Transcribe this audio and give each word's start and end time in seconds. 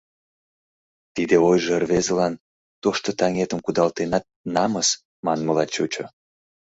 Тиде 1.15 1.35
ойжо 1.49 1.75
рвезылан 1.83 2.33
«Тошто 2.81 3.09
таҥетым 3.19 3.59
кудалтенат, 3.65 4.23
намыс» 4.53 4.89
манмыла 5.25 5.65
чучо. 5.73 6.05